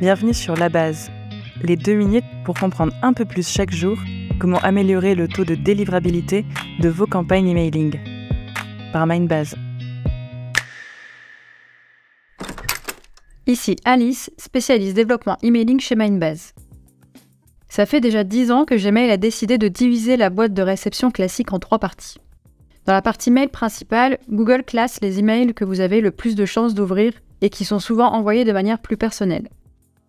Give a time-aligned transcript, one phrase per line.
[0.00, 1.10] Bienvenue sur La Base,
[1.62, 3.98] les deux minutes pour comprendre un peu plus chaque jour
[4.38, 6.46] comment améliorer le taux de délivrabilité
[6.80, 8.00] de vos campagnes emailing.
[8.94, 9.56] Par Mindbase.
[13.46, 16.54] Ici Alice, spécialiste développement emailing chez Mindbase.
[17.68, 21.10] Ça fait déjà 10 ans que Gmail a décidé de diviser la boîte de réception
[21.10, 22.20] classique en trois parties.
[22.86, 26.46] Dans la partie mail principale, Google classe les emails que vous avez le plus de
[26.46, 27.12] chances d'ouvrir
[27.42, 29.50] et qui sont souvent envoyés de manière plus personnelle.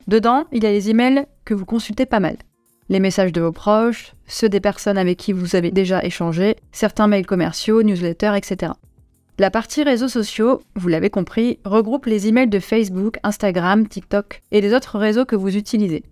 [0.08, 2.38] Dedans, il y a les emails que vous consultez pas mal.
[2.90, 7.08] Les messages de vos proches, ceux des personnes avec qui vous avez déjà échangé, certains
[7.08, 8.74] mails commerciaux, newsletters, etc.
[9.40, 14.62] La partie réseaux sociaux, vous l'avez compris, regroupe les emails de Facebook, Instagram, TikTok et
[14.62, 16.04] les autres réseaux que vous utilisez.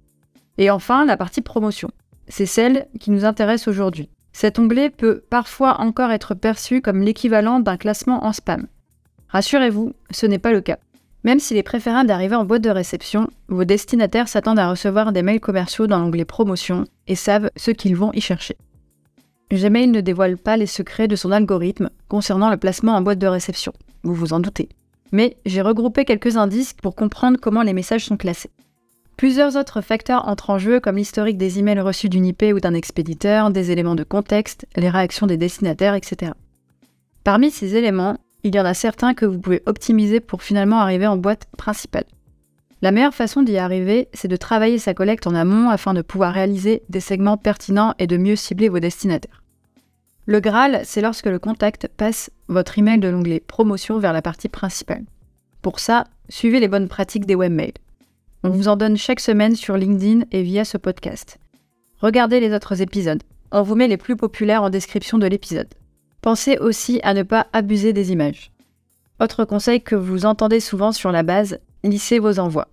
[0.58, 1.92] Et enfin, la partie promotion.
[2.28, 4.10] C'est celle qui nous intéresse aujourd'hui.
[4.32, 8.68] Cet onglet peut parfois encore être perçu comme l'équivalent d'un classement en spam.
[9.28, 10.80] Rassurez-vous, ce n'est pas le cas.
[11.24, 15.22] Même s'il est préférable d'arriver en boîte de réception, vos destinataires s'attendent à recevoir des
[15.22, 18.56] mails commerciaux dans l'onglet Promotion et savent ce qu'ils vont y chercher.
[19.52, 23.28] Gmail ne dévoile pas les secrets de son algorithme concernant le placement en boîte de
[23.28, 24.70] réception, vous vous en doutez.
[25.12, 28.52] Mais j'ai regroupé quelques indices pour comprendre comment les messages sont classés.
[29.18, 32.74] Plusieurs autres facteurs entrent en jeu comme l'historique des emails reçus d'une IP ou d'un
[32.74, 36.32] expéditeur, des éléments de contexte, les réactions des destinataires, etc.
[37.26, 41.08] Parmi ces éléments, il y en a certains que vous pouvez optimiser pour finalement arriver
[41.08, 42.06] en boîte principale.
[42.82, 46.34] La meilleure façon d'y arriver, c'est de travailler sa collecte en amont afin de pouvoir
[46.34, 49.44] réaliser des segments pertinents et de mieux cibler vos destinataires.
[50.26, 54.48] Le Graal, c'est lorsque le contact passe votre email de l'onglet Promotion vers la partie
[54.48, 55.04] principale.
[55.62, 57.74] Pour ça, suivez les bonnes pratiques des webmails.
[58.44, 61.40] On vous en donne chaque semaine sur LinkedIn et via ce podcast.
[62.00, 63.24] Regardez les autres épisodes.
[63.52, 65.68] On vous met les plus populaires en description de l'épisode.
[66.22, 68.52] Pensez aussi à ne pas abuser des images.
[69.22, 72.68] Autre conseil que vous entendez souvent sur la base, lissez vos envois.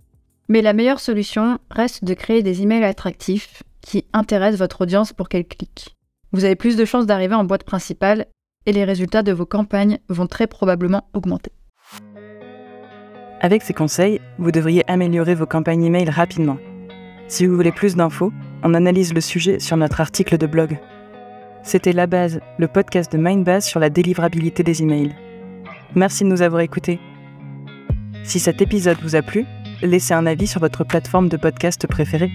[0.49, 5.29] Mais la meilleure solution reste de créer des emails attractifs qui intéressent votre audience pour
[5.29, 5.97] qu'elle clique.
[6.33, 8.27] Vous avez plus de chances d'arriver en boîte principale
[8.67, 11.53] et les résultats de vos campagnes vont très probablement augmenter.
[13.41, 16.59] Avec ces conseils, vous devriez améliorer vos campagnes email rapidement.
[17.29, 20.79] Si vous voulez plus d'infos, on analyse le sujet sur notre article de blog.
[21.67, 25.17] C'était La Base, le podcast de Mindbase sur la délivrabilité des emails.
[25.97, 27.01] Merci de nous avoir écoutés.
[28.23, 29.45] Si cet épisode vous a plu,
[29.83, 32.31] laissez un avis sur votre plateforme de podcast préférée.